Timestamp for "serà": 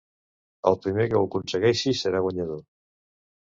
2.01-2.23